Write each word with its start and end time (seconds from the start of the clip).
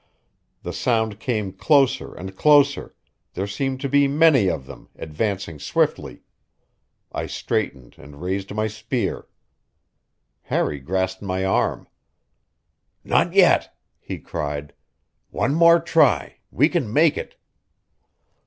The 0.63 0.73
sound 0.73 1.19
came 1.19 1.53
closer 1.53 2.15
and 2.15 2.35
closer; 2.35 2.95
there 3.35 3.45
seemed 3.45 3.79
to 3.81 3.87
be 3.87 4.07
many 4.07 4.47
of 4.47 4.65
them, 4.65 4.89
advancing 4.95 5.59
swiftly. 5.59 6.23
I 7.11 7.27
straightened 7.27 7.99
and 7.99 8.19
raised 8.19 8.51
my 8.51 8.65
spear. 8.67 9.27
Harry 10.41 10.79
grasped 10.79 11.21
my 11.21 11.45
arm. 11.45 11.87
"Not 13.03 13.35
yet!" 13.35 13.77
he 13.99 14.17
cried. 14.17 14.73
"One 15.29 15.53
more 15.53 15.79
try; 15.79 16.37
we 16.49 16.67
can 16.67 16.91
make 16.91 17.15
it." 17.15 17.35